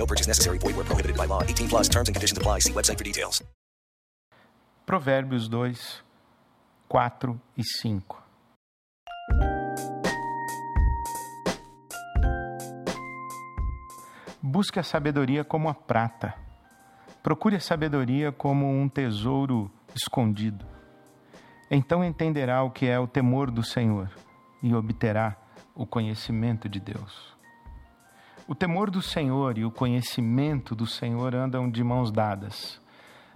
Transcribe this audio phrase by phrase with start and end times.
[0.00, 0.56] No purchase necessary.
[0.58, 1.42] Void where prohibited by law.
[1.42, 2.60] 18 plus terms and conditions apply.
[2.60, 3.42] See website for details.
[4.86, 6.02] Provérbios 2,
[6.88, 8.16] 4 e 5.
[14.42, 16.34] Busque a sabedoria como a prata.
[17.22, 20.64] Procure a sabedoria como um tesouro escondido.
[21.70, 24.10] Então entenderá o que é o temor do Senhor
[24.62, 25.36] e obterá
[25.74, 27.39] o conhecimento de Deus.
[28.50, 32.82] O temor do Senhor e o conhecimento do Senhor andam de mãos dadas,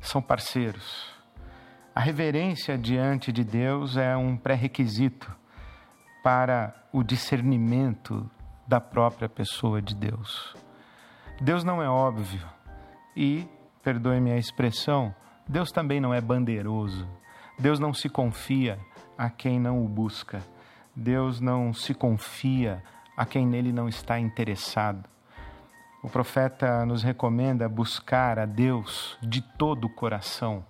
[0.00, 1.06] são parceiros.
[1.94, 5.30] A reverência diante de Deus é um pré-requisito
[6.24, 8.26] para o discernimento
[8.66, 10.56] da própria pessoa de Deus.
[11.42, 12.48] Deus não é óbvio
[13.14, 13.46] e,
[13.82, 15.14] perdoe-me a expressão,
[15.46, 17.06] Deus também não é bandeiroso.
[17.58, 18.78] Deus não se confia
[19.18, 20.40] a quem não o busca.
[20.96, 22.82] Deus não se confia
[23.16, 25.08] a quem nele não está interessado.
[26.02, 30.64] O profeta nos recomenda buscar a Deus de todo o coração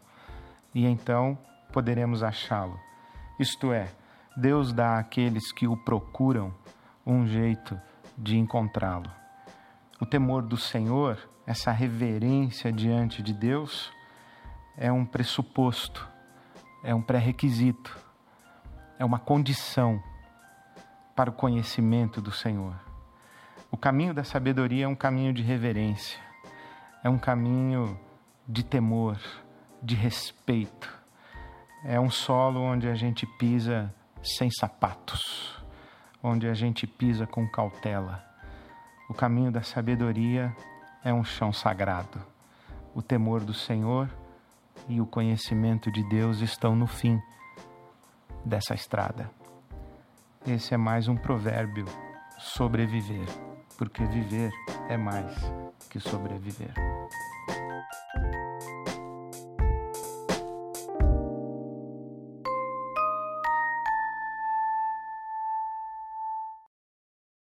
[0.75, 1.39] e então
[1.73, 2.79] poderemos achá-lo.
[3.39, 3.89] Isto é,
[4.37, 6.55] Deus dá àqueles que o procuram
[7.07, 7.81] um jeito
[8.17, 9.11] de encontrá-lo.
[10.01, 13.91] O temor do Senhor, essa reverência diante de Deus,
[14.77, 16.09] é um pressuposto,
[16.85, 17.99] é um pré-requisito,
[18.99, 20.03] é uma condição
[21.15, 22.75] para o conhecimento do Senhor.
[23.71, 26.19] O caminho da sabedoria é um caminho de reverência,
[27.03, 27.99] é um caminho
[28.47, 29.19] de temor,
[29.83, 30.93] de respeito.
[31.85, 33.93] É um solo onde a gente pisa
[34.23, 35.61] sem sapatos,
[36.23, 38.25] onde a gente pisa com cautela.
[39.09, 40.55] O caminho da sabedoria
[41.05, 42.23] é um chão sagrado.
[42.95, 44.09] O temor do Senhor
[44.89, 47.21] e o conhecimento de Deus estão no fim
[48.45, 49.42] dessa estrada.
[50.47, 51.85] Esse é mais um provérbio:
[52.37, 53.27] sobreviver,
[53.79, 54.51] porque viver
[54.89, 55.33] é mais
[55.89, 56.75] que sobreviver.